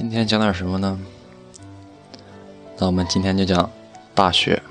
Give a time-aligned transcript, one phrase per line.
[0.00, 0.98] 今天讲点什么呢？
[2.78, 3.70] 那我们今天就讲
[4.14, 4.62] 大学。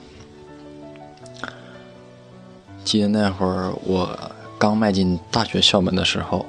[2.84, 6.48] 记得那会儿我刚迈进大学校门的时候，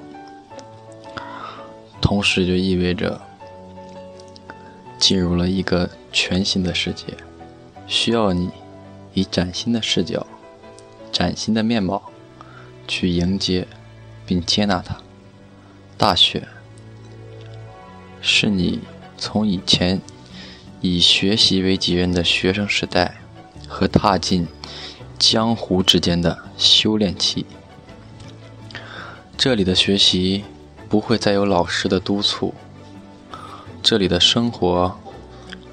[2.01, 3.21] 同时就意味着
[4.99, 7.05] 进入了一个全新的世界，
[7.87, 8.51] 需要你
[9.13, 10.27] 以崭新的视角、
[11.13, 12.03] 崭新的面貌
[12.89, 13.69] 去迎接
[14.25, 14.97] 并接纳它。
[15.99, 16.49] 大学。
[18.21, 18.81] 是你
[19.17, 20.01] 从以前
[20.81, 23.21] 以学习为己任的学生时代，
[23.67, 24.47] 和踏进
[25.19, 27.47] 江湖之间的修炼期。
[29.37, 30.45] 这里的学习
[30.89, 32.55] 不会再有老师的督促，
[33.83, 34.99] 这里的生活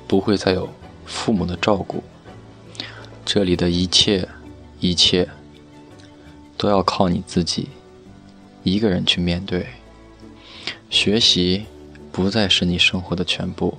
[0.08, 0.70] 不会再有
[1.06, 2.04] 父母的照顾，
[3.26, 4.28] 这里的一切
[4.80, 5.28] 一切
[6.58, 7.68] 都要靠你自己
[8.64, 9.68] 一个人去面对
[10.90, 11.66] 学习。
[12.18, 13.78] 不再是你生活的全部，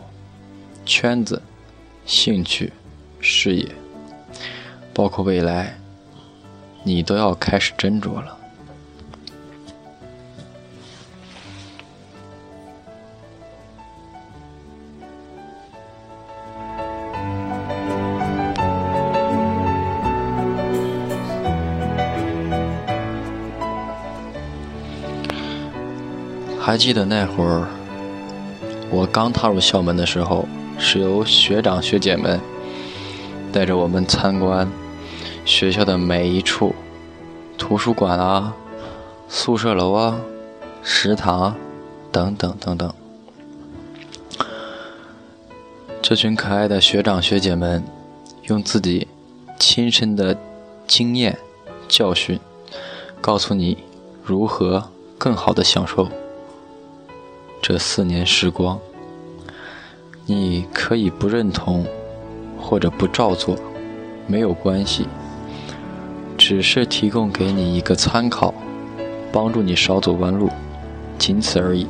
[0.86, 1.42] 圈子、
[2.06, 2.72] 兴趣、
[3.18, 3.66] 事业，
[4.94, 5.76] 包括未来，
[6.84, 8.38] 你都要开始斟酌了。
[26.60, 27.68] 还记得那会儿？
[28.90, 32.40] 我刚踏入校门的时候，是由学长学姐们
[33.52, 34.68] 带着我们参观
[35.44, 36.74] 学校的每一处
[37.58, 38.54] 图书馆啊、
[39.28, 40.18] 宿舍楼啊、
[40.82, 41.54] 食堂
[42.10, 42.92] 等等等等。
[46.00, 47.84] 这群可爱的学长学姐们
[48.44, 49.06] 用自己
[49.58, 50.36] 亲身的
[50.86, 51.38] 经验
[51.86, 52.40] 教训，
[53.20, 53.76] 告诉你
[54.24, 56.08] 如何更好的享受。
[57.60, 58.78] 这四年时光，
[60.30, 61.86] 你可以不认同，
[62.60, 63.56] 或者不照做，
[64.26, 65.06] 没有关系，
[66.36, 68.52] 只是提供给你一个参考，
[69.32, 70.50] 帮助你少走弯路，
[71.18, 71.86] 仅此而已。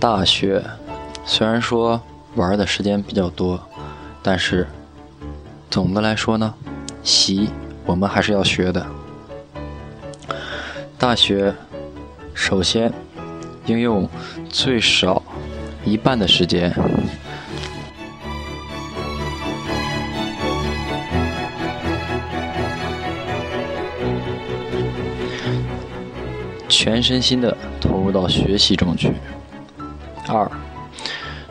[0.00, 0.62] 大学
[1.24, 2.00] 虽然说
[2.36, 3.60] 玩的时间比较多，
[4.22, 4.66] 但是
[5.68, 6.54] 总的来说呢，
[7.02, 7.50] 习
[7.84, 8.86] 我们还是要学的。
[10.96, 11.52] 大学
[12.32, 12.92] 首先
[13.66, 14.08] 应用
[14.48, 15.20] 最少
[15.84, 16.72] 一半的时间，
[26.68, 29.12] 全身心的投入到学习中去。
[30.28, 30.50] 二，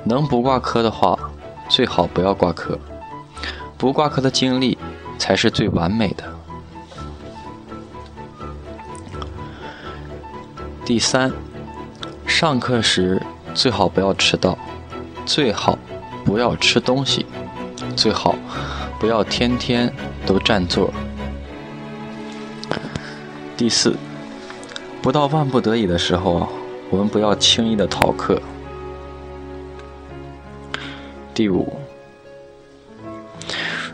[0.04, 1.18] 能不挂科的话，
[1.68, 2.78] 最好不要挂科。
[3.78, 4.78] 不挂科的经历
[5.20, 6.24] 才是最完美的。
[10.86, 11.32] 第三，
[12.26, 13.22] 上课时
[13.54, 14.58] 最好不要迟到，
[15.26, 15.78] 最好
[16.24, 17.26] 不要吃东西，
[17.96, 18.36] 最好
[19.00, 19.94] 不要天天
[20.26, 20.94] 都占座。
[23.58, 23.96] 第四，
[25.02, 26.48] 不到万不得已的时候，
[26.90, 28.42] 我们不要轻易的逃课。
[31.38, 31.72] 第五，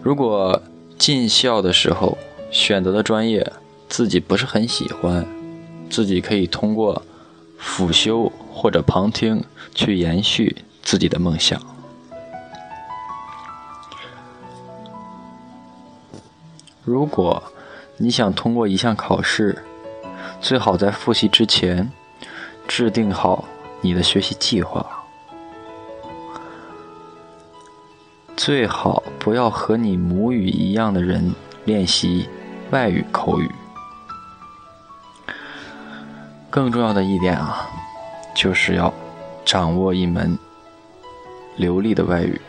[0.01, 0.61] 如果
[0.97, 2.17] 进校的时候
[2.49, 3.51] 选择的专业
[3.89, 5.27] 自己不是很喜欢，
[5.89, 7.01] 自己可以通过
[7.57, 9.43] 辅修或者旁听
[9.75, 11.61] 去延续自己的梦想。
[16.85, 17.43] 如果
[17.97, 19.61] 你想通过一项考试，
[20.39, 21.91] 最好在复习之前
[22.69, 23.43] 制定好
[23.81, 25.02] 你的学习计划。
[28.45, 32.27] 最好不要和你母语一样的人练习
[32.71, 33.49] 外语口语。
[36.49, 37.65] 更重要的一点啊，
[38.35, 38.93] 就是要
[39.45, 40.37] 掌握一门
[41.55, 42.41] 流利的外语。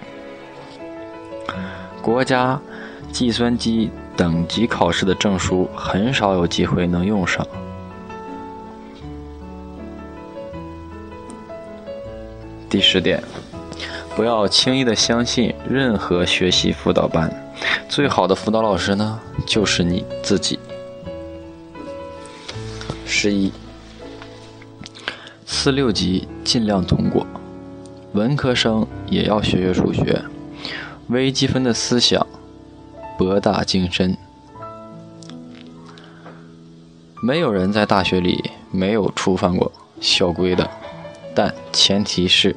[2.02, 2.60] 国家
[3.12, 7.46] 计算机等级考试的证书很少有机会能用上。
[12.68, 13.22] 第十点。
[14.16, 17.32] 不要轻易的相信任何学习辅导班，
[17.88, 20.58] 最好的辅导老师呢，就是你自己。
[23.04, 23.52] 十一，
[25.44, 27.26] 四六级尽量通过，
[28.12, 30.22] 文科生也要学学数学，
[31.08, 32.24] 微积分的思想
[33.18, 34.16] 博大精深。
[37.20, 40.70] 没有人在大学里没有触犯过校规的，
[41.34, 42.54] 但前提是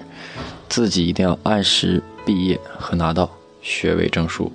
[0.70, 3.30] 自己一定要按时毕业和拿到
[3.62, 4.52] 学位证书。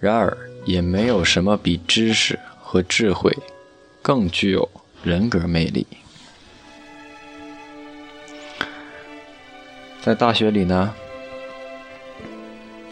[0.00, 3.36] 然而，也没有什么比知识和智慧
[4.00, 4.68] 更具有
[5.04, 5.86] 人格魅力。
[10.00, 10.92] 在大学里呢，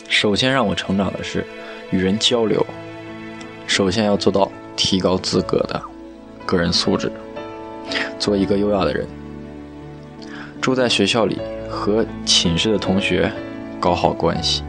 [0.09, 1.45] 首先让我成长的是
[1.91, 2.65] 与人交流。
[3.67, 5.83] 首先要做到提高自个的
[6.47, 7.11] 个人素质，
[8.19, 9.09] 做一个优雅的人。
[10.61, 13.33] 住在学校里，和寝室的同学
[13.81, 14.63] 搞好关系。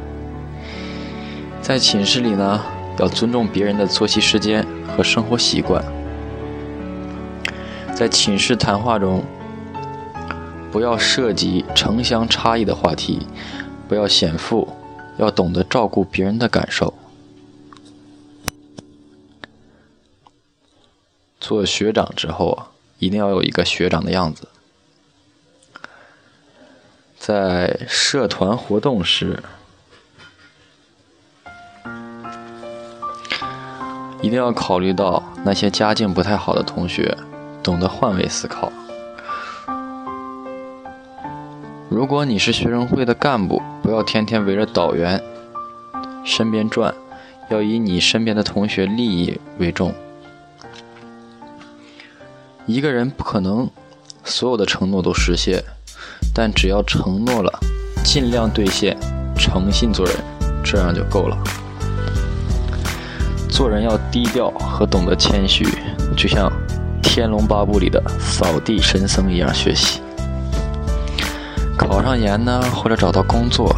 [1.62, 2.64] 在寝室里呢，
[2.98, 5.84] 要尊重别人的作息时间和生活习惯。
[7.94, 9.24] 在寝室谈话中，
[10.72, 13.28] 不要涉及城乡差异的话题，
[13.88, 14.68] 不要显富，
[15.18, 16.94] 要懂得照顾别人的感受。
[21.40, 22.68] 做学长之后啊，
[22.98, 24.48] 一定要有一个学长的样子。
[27.24, 29.44] 在社团活动时。
[34.24, 37.16] 一定要考虑到那些家境不太好的同学，
[37.62, 38.72] 懂得换位思考。
[41.90, 45.22] 如果你是学生会的干部，不要天天围着导员
[46.24, 46.92] 身边转，
[47.52, 49.94] 要以你身边的同学利益为重。
[52.66, 53.70] 一个人不可能
[54.24, 55.64] 所有的承诺都实现，
[56.33, 57.60] 但只要承诺了，
[58.04, 58.98] 尽量兑现，
[59.38, 60.16] 诚信做人，
[60.63, 61.38] 这样就够了。
[63.50, 65.68] 做人要低调和懂得谦虚，
[66.16, 66.50] 就像
[67.01, 70.00] 《天龙八部》里的扫地神僧一样学习。
[71.78, 73.75] 考上研呢，或者找到工作，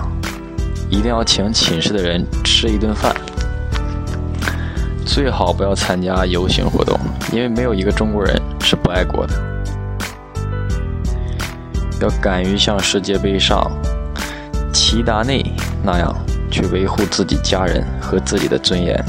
[0.90, 3.16] 一定要请寝室的人吃一顿饭。
[5.06, 7.00] 最好不要参加游行活动，
[7.32, 9.53] 因为没有一个中国人是不爱国的。
[12.02, 13.72] 要敢于像世界杯上
[14.74, 15.44] 齐达内
[15.84, 16.16] 那样。
[16.52, 19.04] 去维护自己家人和自己的尊严，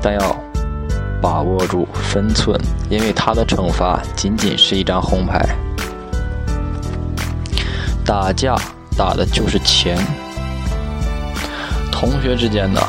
[0.00, 0.34] 但要
[1.20, 5.46] 把握住分寸，因为他的惩罚仅仅是一张红牌。
[8.02, 8.56] 打架
[8.96, 9.98] 打的就是钱，
[11.92, 12.80] 同学之间呢，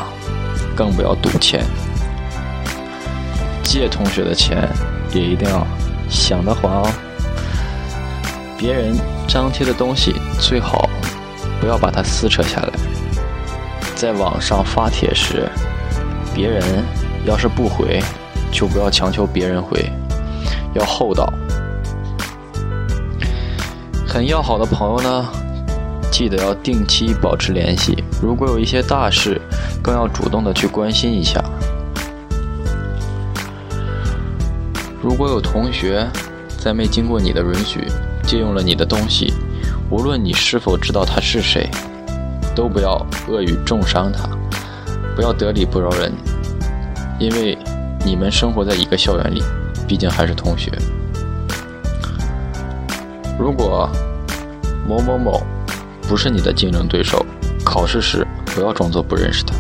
[0.74, 1.66] 更不要赌钱。
[3.62, 4.70] 借同学的钱
[5.14, 5.68] 也一定要
[6.10, 6.90] 想得还哦。
[8.58, 8.96] 别人
[9.28, 10.90] 张贴的东西最好
[11.60, 12.70] 不要把它撕扯下来。
[13.96, 15.50] 在网上发帖时，
[16.34, 16.64] 别人
[17.26, 18.00] 要是不回，
[18.52, 19.92] 就不要强求别人回，
[20.74, 21.32] 要厚道。
[24.08, 25.26] 很要好的朋友呢，
[26.12, 28.04] 记得要定期保持联系。
[28.22, 29.42] 如果有一些大事，
[29.84, 31.44] 更要主动的去关心一下。
[35.02, 36.08] 如果有同学
[36.60, 37.88] 在没经过你的允许
[38.28, 39.34] 借用了你的东西，
[39.90, 41.68] 无论你是否知道他是谁。
[42.56, 44.28] 都不要恶语重伤他，
[45.16, 46.12] 不要得理不饶人，
[47.20, 47.56] 因为
[48.04, 49.44] 你们生活在一个校园里，
[49.88, 50.72] 毕竟还是同学。
[53.38, 53.88] 如果
[54.88, 55.44] 某某某
[56.10, 57.24] 不是你的竞争对手，
[57.64, 59.54] 考试时不要装作不认识他，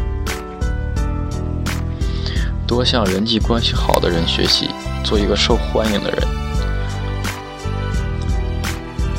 [2.66, 4.72] 多向人际关系好的人学习，
[5.04, 6.37] 做一个受欢迎的人。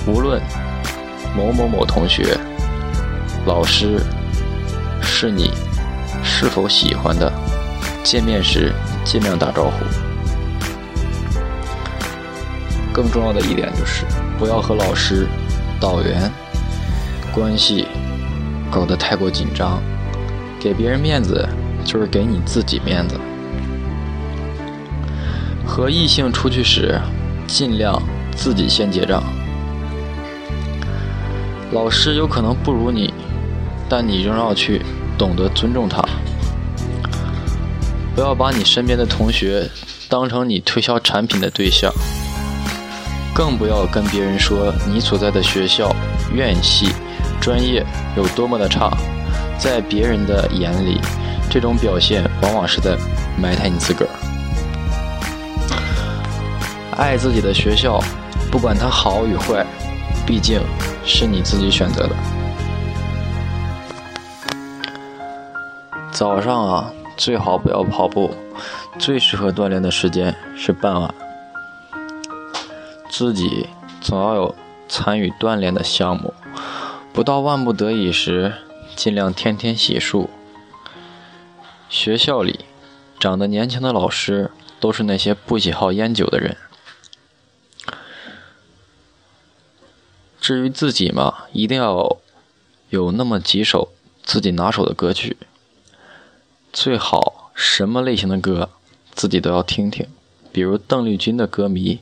[0.09, 0.43] 无论
[1.37, 2.37] 某某某同学。
[3.47, 4.00] 老师
[5.00, 5.53] 是你
[6.25, 7.33] 是否喜欢的？
[8.03, 8.73] 见面时
[9.05, 9.85] 尽量打招呼。
[12.93, 14.05] 更重要的一点就是，
[14.38, 15.29] 不要和老师、
[15.79, 16.31] 导员
[17.33, 17.87] 关系
[18.71, 19.81] 搞得太过紧张。
[20.59, 21.49] 给别人面子
[21.85, 23.15] 就是给你自己面子。
[25.65, 27.00] 和异性出去时，
[27.47, 28.03] 尽量
[28.35, 29.23] 自己先结账。
[31.73, 33.13] 老师有可能不如你。
[33.91, 34.83] 但你仍要去
[35.17, 36.03] 懂得尊重他，
[38.15, 39.67] 不要把你身边的同学
[40.11, 41.91] 当成你推销产品的对象，
[43.35, 45.91] 更不要跟别人说你所在的学校、
[46.35, 46.93] 院系、
[47.41, 47.83] 专业
[48.15, 48.95] 有多么的差。
[49.59, 51.01] 在别人的眼里，
[51.49, 52.95] 这种表现往往是在
[53.41, 54.11] 埋汰你自个儿。
[56.95, 57.99] 爱自己的学校，
[58.51, 59.65] 不管它好与坏，
[60.29, 60.61] 毕竟
[61.07, 62.15] 是你自己选择的。
[66.13, 68.35] 早上啊，最好不要跑步，
[68.99, 71.15] 最适合锻炼的时间是傍晚。
[73.09, 73.71] 自己
[74.03, 74.55] 总要有
[74.87, 76.35] 参与锻炼的项目，
[77.15, 78.53] 不到万不得已时，
[78.95, 80.29] 尽量天天洗漱。
[81.89, 82.67] 学校里
[83.19, 86.55] 长得年轻的老师都是那些不喜好烟酒的人。
[90.49, 92.17] 至于自己嘛，一定要
[92.88, 95.37] 有那么几首自己拿手的歌曲，
[96.73, 98.71] 最好什么类型的歌
[99.12, 100.07] 自己都要听听。
[100.50, 101.99] 比如邓丽君的歌迷，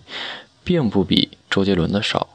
[0.62, 2.28] 并不比周杰伦的少。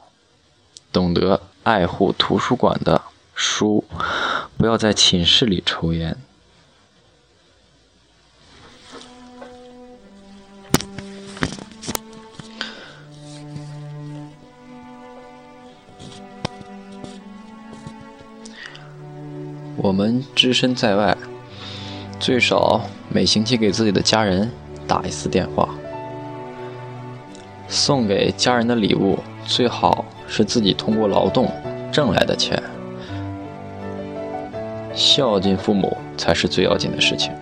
[0.92, 3.00] 懂得爱护图书馆的
[3.34, 3.82] 书，
[4.58, 6.18] 不要在寝室里抽烟。
[19.82, 21.16] 我们只身在外，
[22.20, 24.48] 最少每星期给自己的家人
[24.86, 25.68] 打一次电话。
[27.66, 31.50] 送给家人的礼物最好是自己通过劳动
[31.90, 32.62] 挣来的钱。
[34.94, 37.32] 孝敬父母才是最要紧的事情。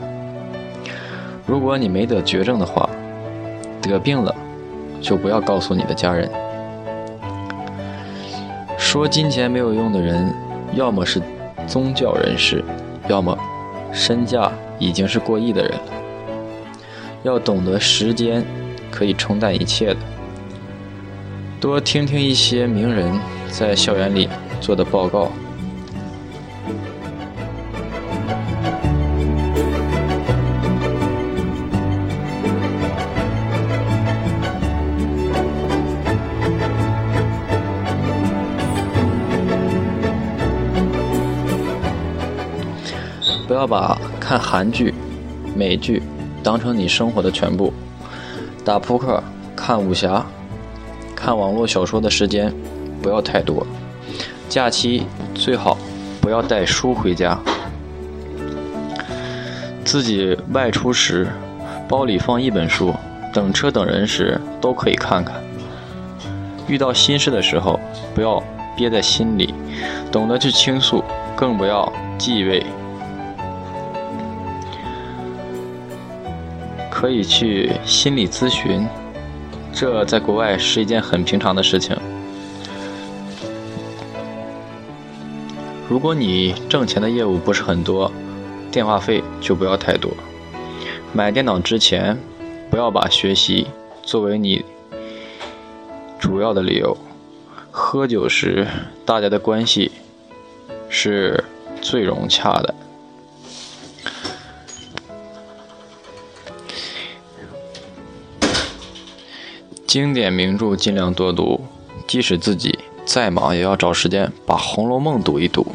[1.47, 2.89] 如果你没得绝症的话，
[3.83, 4.35] 得病了
[4.99, 6.31] 就不要告诉你的家人。
[8.79, 10.33] 说金钱没有用的人，
[10.73, 11.21] 要么是
[11.71, 12.65] 宗教人士，
[13.09, 13.39] 要么
[13.93, 14.51] 身价
[14.81, 15.93] 已经是过亿的人了。
[17.23, 18.45] 要懂得时间
[18.91, 19.97] 可以冲淡一切的。
[21.61, 23.17] 多听听一些名人
[23.49, 24.29] 在校园里
[24.61, 25.31] 做的报告，
[43.61, 44.95] 要把看韩剧、
[45.55, 46.03] 美剧
[46.43, 47.71] 当成你生活的全部，
[48.65, 49.23] 打扑克、
[49.55, 50.25] 看武侠。
[51.15, 52.51] 看网络小说的时间
[53.03, 53.67] 不要太多，
[54.49, 55.03] 假期
[55.35, 55.77] 最好
[56.23, 57.39] 不要带书回家。
[59.85, 61.29] 自己外出时，
[61.87, 62.95] 包里放一本书，
[63.35, 65.35] 等车等人时都可以看看。
[66.67, 67.79] 遇到心事的时候，
[68.15, 68.43] 不要
[68.75, 69.53] 憋在心里，
[70.11, 71.05] 懂得去倾诉，
[71.37, 72.65] 更不要忌讳。
[77.01, 78.87] 可以去心理咨询。
[79.73, 81.97] 这在国外是一件很平常的事情。
[85.89, 88.13] 如果你挣钱的业务不是很多，
[88.71, 90.11] 电话费就不要太多。
[91.15, 92.19] 买电脑之前，
[92.71, 93.67] 不要把学习
[94.03, 94.63] 作为你
[96.19, 96.95] 主要的理由。
[97.71, 98.67] 喝酒时，
[99.07, 99.91] 大家的关系
[100.91, 101.43] 是
[101.81, 102.75] 最融洽的。
[109.91, 111.61] 经典名著尽量多读，
[112.07, 115.67] 即使自己再忙，也要找时间把《红楼梦》读一读。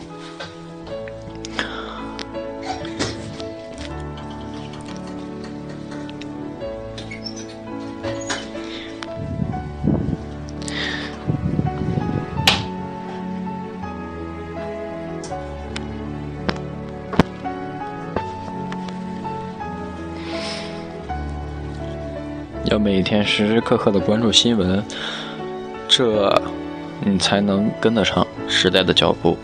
[23.38, 24.82] 时时刻刻的关注新闻，
[25.90, 26.42] 这，
[27.04, 29.38] 你才能跟得上时代的脚步。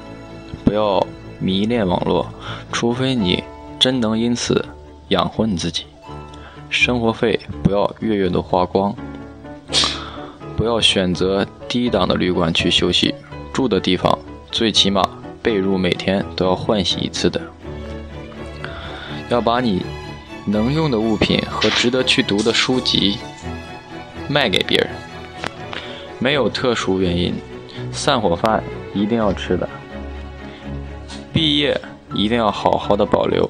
[0.63, 1.05] 不要
[1.39, 2.25] 迷恋网络，
[2.71, 3.43] 除非你
[3.77, 4.65] 真能因此
[5.09, 5.87] 养活你自己。
[6.69, 8.95] 生活费不要月月都花光。
[10.55, 13.13] 不要选择低档的旅馆去休息，
[13.51, 14.17] 住的地方
[14.49, 15.03] 最起码
[15.41, 17.41] 被褥每天都要换洗一次的。
[19.27, 19.83] 要把你。
[20.43, 23.19] 能用的物品和值得去读的书籍
[24.31, 24.87] 卖给别人，
[26.17, 27.35] 没有特殊原因，
[27.91, 29.67] 散伙饭一定要吃的，
[31.33, 31.79] 毕业
[32.13, 33.49] 一定要好好的保留，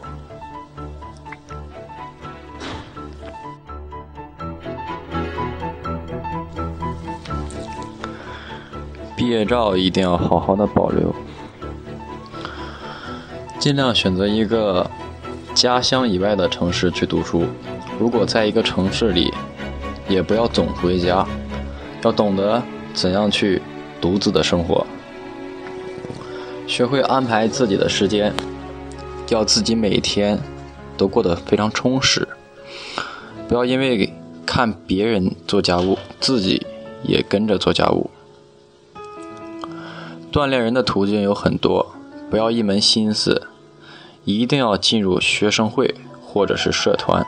[9.16, 11.14] 毕业照一定要好好的保留，
[13.60, 14.90] 尽量选择一个。
[15.54, 17.44] 家乡以外的城市去读书，
[18.00, 19.32] 如果在一个城市里，
[20.12, 21.25] 也不要总回家，
[22.03, 22.62] 要懂得
[22.94, 23.62] 怎样去
[24.01, 24.86] 独自的生活，
[26.68, 28.34] 学会安排自己的时间，
[29.30, 30.38] 要自己每天
[30.98, 32.27] 都过得非常充实，
[33.48, 34.13] 不要因为
[34.46, 36.68] 看别人做家务，自己
[37.03, 38.10] 也跟着做家务。
[40.32, 41.94] 锻炼人的途径有很多，
[42.30, 43.48] 不要一门心思。
[44.24, 47.25] 一定要进入学生会或者是社团，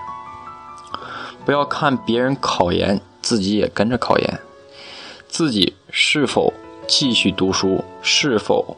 [1.45, 4.39] 不要看别人考研，自己也跟着考研。
[5.27, 6.53] 自己是否
[6.87, 8.77] 继续读书，是否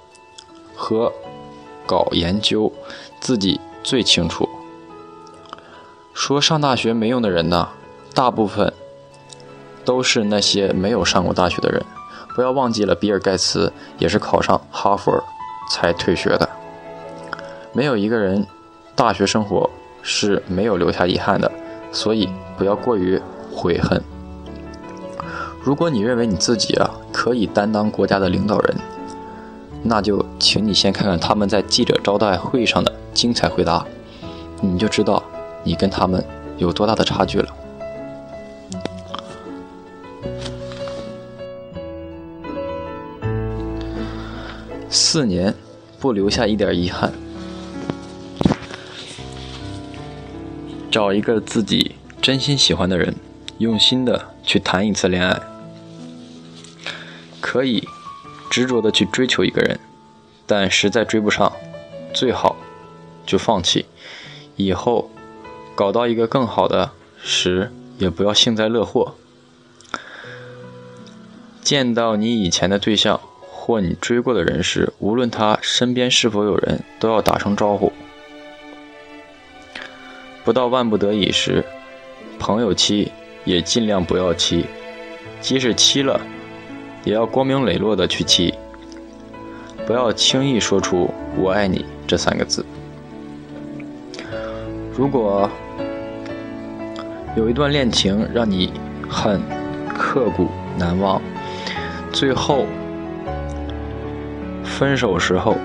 [0.76, 1.12] 和
[1.86, 2.72] 搞研究，
[3.20, 4.48] 自己最清楚。
[6.14, 7.70] 说上大学没用的人呢，
[8.14, 8.74] 大部分
[9.84, 11.84] 都是那些没有上过大学的人。
[12.34, 15.24] 不要忘记了，比尔盖茨也是考上哈佛
[15.70, 16.50] 才退学的。
[17.74, 18.46] 没有一个人
[18.96, 19.70] 大学生活
[20.02, 21.52] 是没有留下遗憾的，
[21.96, 23.20] 所以不要过于
[23.56, 24.00] 悔恨。
[25.64, 28.76] 如果你认为你自己啊可以担当国家的领导人，
[29.82, 33.86] 那就请你先看看他们在记者招待会上的精彩回答，
[34.62, 35.24] 你就知道
[35.64, 36.24] 你跟他们
[36.58, 37.48] 有多大的差距了。
[44.90, 45.54] 四年
[46.00, 47.12] 不留下一点遗憾，
[50.96, 53.14] 找一个自己真心喜欢的人，
[53.58, 55.42] 用心的去谈一次恋爱。
[57.42, 57.86] 可以
[58.50, 59.78] 执着的去追求一个人，
[60.48, 61.52] 但实在追不上，
[62.14, 62.56] 最好
[63.26, 63.88] 就放弃。
[64.56, 65.12] 以后
[65.76, 69.16] 搞到一个更好的时，也不要幸灾乐祸。
[71.62, 73.20] 见到你以前的对象。
[73.42, 77.92] 或你追过的人时，无论他身边是否有人，都要打声招呼。
[80.46, 81.66] 不到万不得已时，
[82.38, 83.12] 朋友妻
[83.46, 84.68] 也尽量不要妻，
[85.42, 86.22] 即使妻了，
[87.04, 88.54] 也要光明磊落的去妻，
[89.88, 92.64] 不要轻易说出“我爱你”这三个字。
[94.96, 95.50] 如果
[97.36, 98.72] 有一段恋情让你
[99.10, 99.42] 很
[99.98, 100.48] 刻骨
[100.78, 101.20] 难忘，
[102.14, 102.68] 最后。
[104.64, 105.56] 分手时候，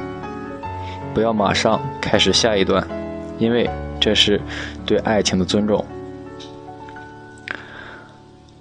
[1.13, 2.87] 不要马上开始下一段，
[3.39, 3.69] 因为
[4.01, 4.41] 这是
[4.87, 5.85] 对爱情的尊重。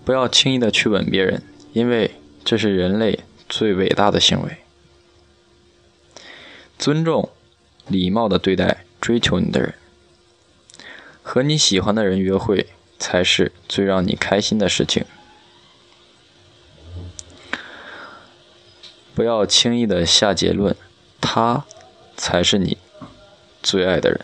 [0.04, 2.12] 不要轻易的去吻别人，因为
[2.44, 4.58] 这是人类最伟大的行为。
[6.78, 7.30] 尊重、
[7.88, 9.74] 礼貌的对待追求你的人，
[11.22, 15.06] 和你喜欢的人约会才是最让你开心的事情。
[19.14, 20.76] 不要轻易的下结论，
[21.22, 21.66] 他
[22.16, 22.78] 才是你
[23.62, 24.22] 最爱的人。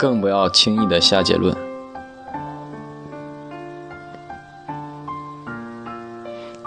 [0.00, 1.54] 更不要轻易的下结论。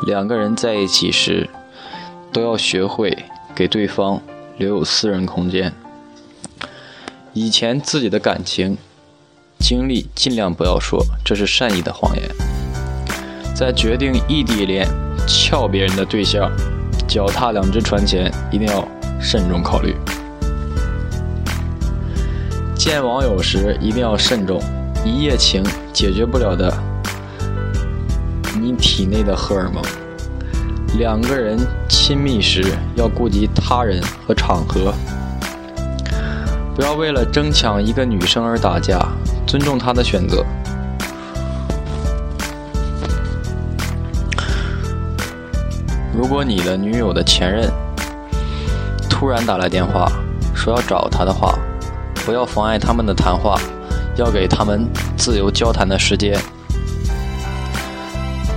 [0.06, 1.50] 两个人在一起时，
[2.32, 4.22] 都要学会给对方
[4.60, 5.74] 留有私人空间。
[7.34, 8.78] 以前自己的感情
[9.58, 12.30] 经历尽量不要说，这是善意的谎言。
[13.56, 14.88] 在决定异地恋
[15.28, 16.52] 撬别人的对象、
[17.08, 18.88] 脚踏两只船前，一定要
[19.20, 19.96] 慎重考虑。
[22.84, 24.62] 见网友时一定要慎重，
[25.06, 26.70] 一夜情解决不了的
[28.60, 29.82] 你体内的荷尔蒙。
[30.98, 32.62] 两个人亲密时
[32.98, 34.94] 要顾及他人和场合。
[36.76, 39.00] 不要为了争抢一个女生而打架，
[39.48, 40.46] 尊重她的选择。
[46.14, 47.72] 如果你的女友的前任
[49.10, 50.12] 突然打来电话
[50.54, 51.58] 说要找她的话，
[52.26, 53.60] 不要妨碍他们的谈话，
[54.16, 56.40] 要给他们自由交谈的时间。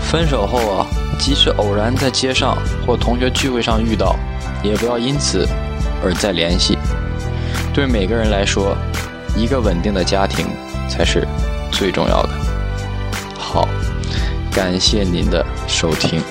[0.01, 0.87] 分手后啊，
[1.19, 4.15] 即使偶然在街上或同学聚会上遇到，
[4.63, 5.47] 也不要因此
[6.03, 6.79] 而再联系。
[7.75, 8.77] 对每个人来说，
[9.37, 10.47] 一个稳定的家庭
[10.89, 11.27] 才是
[11.73, 12.29] 最重要的。
[13.37, 13.69] 好，
[14.53, 16.23] 感谢您的收听。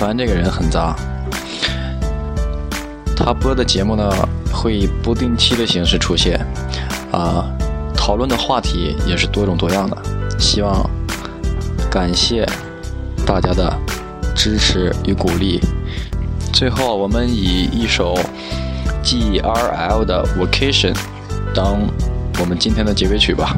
[0.00, 0.96] 凡这个人很杂，
[3.14, 4.10] 他播的节目呢
[4.50, 6.40] 会以不定期的形式出现，
[7.12, 7.44] 啊，
[7.94, 9.96] 讨论的话题也是多种多样的，
[10.38, 10.88] 希望。
[11.90, 12.48] 感谢
[13.26, 13.70] 大家的
[14.34, 15.60] 支持与鼓励。
[16.50, 18.16] 最后，我们以一首
[19.02, 20.94] G R L 的《Vacation》
[21.54, 21.76] 当
[22.38, 23.54] 我们今天的结尾曲吧。